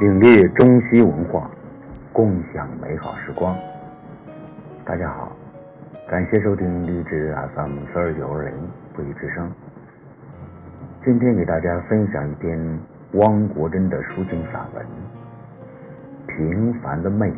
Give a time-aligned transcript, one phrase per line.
[0.00, 1.50] 领略中西文化，
[2.12, 3.56] 共享美好时光。
[4.84, 5.32] 大家好，
[6.08, 8.54] 感谢收听励志 FM 四二九二零
[8.94, 9.50] 不一之声。
[11.04, 12.78] 今天给大家分享一篇
[13.12, 14.86] 汪国真的抒情散文
[16.26, 17.36] 《平凡的魅力》。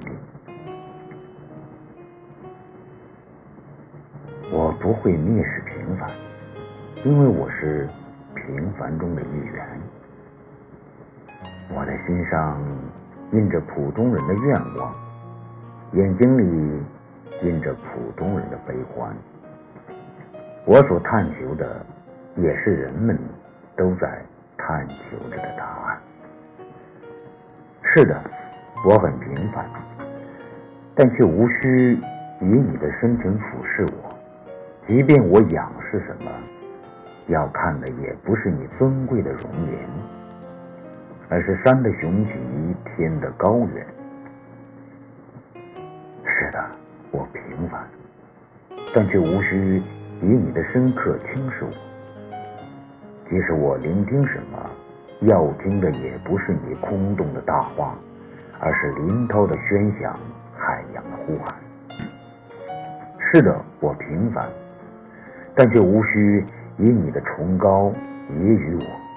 [4.52, 6.10] 我不会蔑视平凡，
[7.05, 7.88] 因为我是
[8.35, 9.65] 平凡中的一员。
[11.73, 12.60] 我的心上
[13.33, 14.92] 印着普通人的愿望，
[15.93, 16.83] 眼睛里
[17.43, 19.15] 印着普通人的悲欢。
[20.66, 21.87] 我所探求的，
[22.37, 23.16] 也是人们
[23.77, 24.20] 都在
[24.56, 25.98] 探求着的答案。
[27.82, 28.21] 是的，
[28.85, 29.65] 我很平凡，
[30.95, 31.95] 但却无需
[32.41, 34.16] 以你的深情俯视我。
[34.88, 36.30] 即便我仰视什么，
[37.29, 40.20] 要看的也不是你尊贵的容颜。
[41.30, 42.32] 而是山的雄奇，
[42.84, 43.86] 天的高远。
[46.24, 46.60] 是的，
[47.12, 47.86] 我平凡，
[48.92, 49.80] 但却无需
[50.20, 51.70] 以你的深刻轻视我。
[53.30, 54.58] 即使我聆听什么，
[55.20, 57.96] 要听的也不是你空洞的大话，
[58.58, 60.18] 而是林涛的喧响，
[60.58, 61.54] 海洋的呼喊。
[63.20, 64.48] 是的，我平凡，
[65.54, 66.44] 但却无需
[66.76, 67.92] 以你的崇高
[68.32, 69.09] 揶揄我。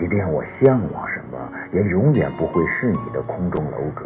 [0.00, 1.38] 即便我向往什么，
[1.74, 4.04] 也永远不会是你的空中楼阁，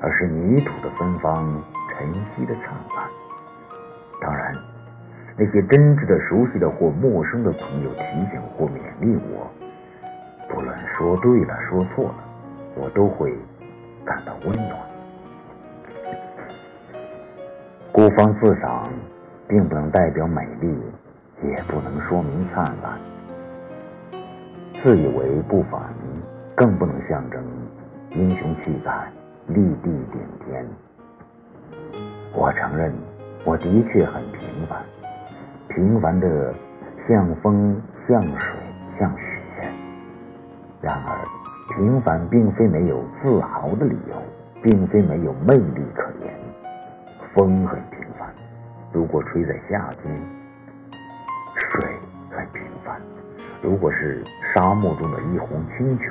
[0.00, 3.06] 而是泥土的芬芳，晨曦的灿烂。
[4.18, 4.56] 当然，
[5.36, 9.46] 那些真挚的、熟悉的或陌生的朋友提醒或勉励我，
[10.48, 12.24] 不论说对了说错了，
[12.74, 13.30] 我都会
[14.06, 14.80] 感到温暖。
[17.92, 18.88] 孤芳自赏，
[19.46, 20.74] 并不能代表美丽，
[21.42, 22.98] 也不能说明灿烂。
[24.84, 25.80] 自以为不凡，
[26.54, 27.42] 更不能象征
[28.10, 29.10] 英雄气概、
[29.46, 30.62] 立地顶天。
[32.34, 32.92] 我承认，
[33.46, 34.82] 我的确很平凡，
[35.68, 36.52] 平凡的
[37.08, 38.60] 像风、像水、
[38.98, 39.72] 像雪。
[40.82, 41.16] 然而，
[41.74, 44.22] 平凡并非没有自豪的理由，
[44.62, 46.34] 并非没有魅力可言。
[47.34, 48.28] 风很平凡，
[48.92, 50.14] 如果吹在夏天；
[53.64, 56.10] 如果是沙漠中的一泓清泉，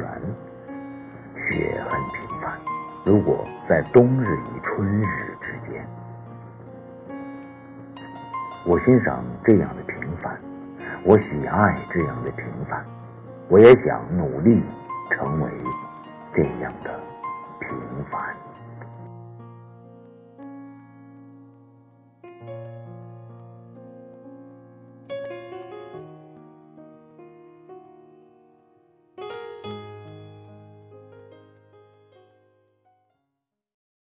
[1.51, 2.57] 雪很平凡；
[3.05, 5.05] 如果在冬日与春日
[5.39, 5.85] 之间，
[8.65, 10.35] 我欣赏这样的平凡，
[11.05, 12.83] 我喜爱这样的平凡，
[13.49, 14.63] 我也想努力
[15.11, 15.51] 成为
[16.33, 17.12] 这样的。